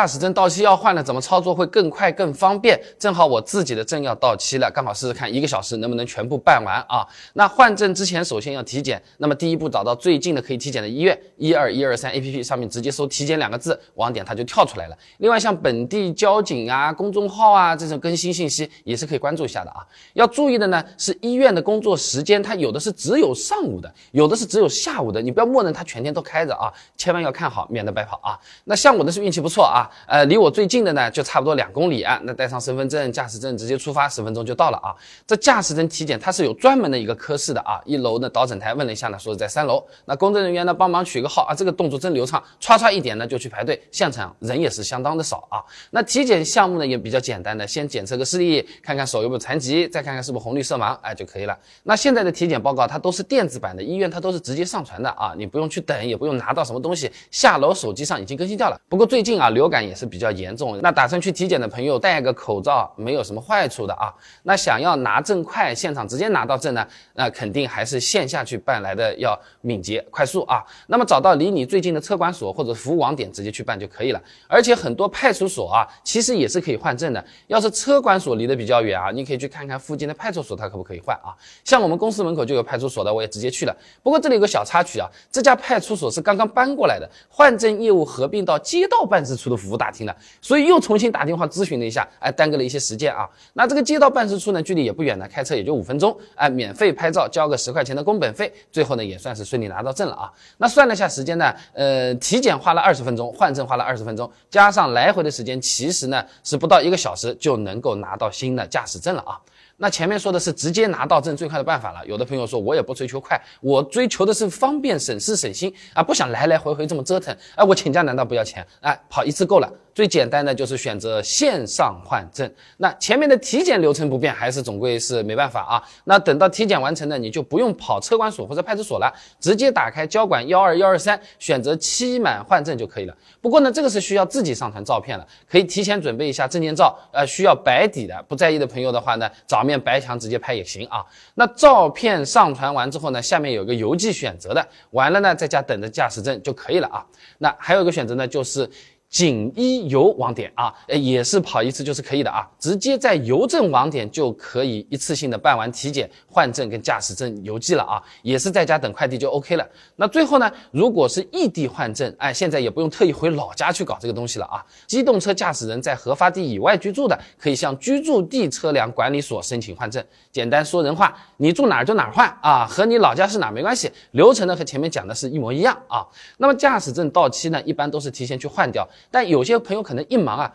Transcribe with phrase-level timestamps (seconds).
[0.00, 2.80] 驾驶证到期要换了，怎么操作会更快更方便？
[2.98, 7.06] 正好我自己的证要到期了，刚好试试看一个小时能不能全部办完啊？
[7.34, 14.96] 那换证之前首先要体检，那么第一步找到最近的可以体检的医院，一二一二三 A P P 上面直接搜体检两个字，网点它就跳出来了。
[15.18, 19.86] 另外像本地交警啊、公众号啊这种更新信息也是可以关注一下的啊。
[20.14, 28.40] 要注意的呢是医院的工作时间，它有的是只有上午的，有的是只有下午的，你不要默认它全天都开着啊，千万要看好，免得白跑啊。
[28.64, 29.84] 那像我的是运气不错啊。
[30.06, 32.20] 呃，离我最近的呢，就差不多两公里啊。
[32.24, 34.94] 那带上身份证、驾驶证，直接出发，十分钟就到了啊。
[35.26, 37.80] 这驾驶证体检它是有专门的一个科室的啊。
[37.84, 39.84] 一楼的导诊台问了一下呢，说是在三楼。
[40.04, 43.80] 那工作人员呢帮忙取个号啊，这个动作真流畅，歘歘一点呢就去排队。
[43.90, 45.58] 现场人也是相当的少啊。
[45.90, 51.58] 那体检项目呢也比较简单的，先检测个视力，看看手有没有残疾，再看看是不是红绿色盲，哎就可以了。
[51.82, 58.80] 那现在的体检报告它都是电子版的，医院它都是直接上传的啊，你不用去等，也不用拿到什么东西，下楼手机上已经更新掉了。
[58.88, 59.79] 不过最近啊流感。
[59.82, 64.12] 也是比较严重，那打算去体检的朋友戴个口罩没有什么坏处的啊。
[64.42, 70.64] 那想要拿证快，现场直接拿到证呢，那肯定还是线下去办来的要敏捷快速啊。
[70.86, 74.22] 那么找到离你最近的车管所或者服务网点，直接去办就可以了。
[74.48, 77.24] 而且很多派出所啊，其实也是可以换证的。
[77.46, 81.34] 要是车管所离得比较远啊，你可以去看看附近的派出所，它可不可以换啊？
[81.64, 83.76] 像我们公司门口就有派出所的，我也直接去了。
[84.02, 89.80] 不过这里有个小插曲啊，这家派出所是刚刚搬过来的，换证业务合并到街道办事处的服务。
[89.80, 93.26] 大厅了，所以又重新打电话咨询了一下，哎，耽搁了一些时间啊。
[93.54, 100.30] 那这个街道办事处呢，距离也不远呢，开车也就五分钟，哎，免费拍照，交个十块钱的工本费，最后呢也算是顺利拿到证了啊。
[100.58, 109.40] 那算了下时间呢，呃，体检花了二十分钟，换证花了二十分钟，加上来回的时间，其实呢是不到一个小时就能够拿到新的驾驶证了啊。
[109.80, 112.06] 那前面说的是直接拿到证最快的办法了。
[112.06, 117.34] 有的朋友说，我也不追求快，我追求的是方便、省事、省心啊，不想来来回回这么折腾。
[117.54, 118.64] 哎，我请假难道不要钱？
[118.82, 119.72] 哎，跑一次够了。
[119.92, 125.82] 最简单的就是选择线上换证，那前面的体检流程不变，还是总归是没办法啊。
[126.04, 133.14] 那等到体检完成呢，你就不用跑车管所或者派出所了，直接打开交管幺二幺二三，选择期满换证就可以了。
[133.42, 138.24] 不过呢，这个是需要自己上传照片了，可以提前准备一下证件照，呃，需要白底的。
[138.28, 141.04] 不在意的朋友的话呢，找面白墙直接拍也行啊。
[141.34, 147.06] 那照片上传完之后呢，下面有个邮寄选择的，完了呢，在家等着驾驶证就可以了啊。
[147.38, 148.68] 那还有一个选择呢，就是。
[149.10, 159.68] 锦衣邮网点啊，呃，也是跑一次就是可以的啊，直接在邮政网点就可以一次性的办完体检、换证跟驾驶证邮寄了啊，也是在家等快递就 OK 了。
[159.96, 164.64] 那最后呢，如果是异地换证，哎，现在也不用特意回老家去搞这个东西了啊。
[164.86, 170.00] 机动车驾驶人在核发地以外居住的，可以向居住地车辆管理所申请换证。
[170.30, 176.06] 简单说人话，你住哪儿就哪儿换啊，和你老家是哪没关系，流程呢和前面讲的是一模一样啊。
[176.38, 178.88] 那么驾驶证到期呢，一般都是提前去换掉。
[179.10, 180.52] 但有些朋友可能一忙啊，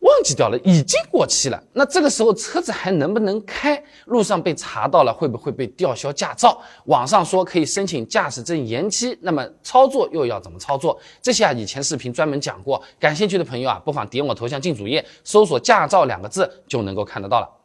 [0.00, 1.60] 忘记掉了，已经过期了。
[1.72, 3.82] 那这个时候车子还能不能开？
[4.06, 6.60] 路上被查到了，会不会被吊销驾照？
[6.84, 10.96] 网上说可以申请驾驶证延期，那么操作又要怎么操作？
[11.20, 17.57] 这些啊，以前视频专门讲过，感兴趣的朋友啊，不妨点我头像进主页，搜索“驾照”两个字就能够看得到了。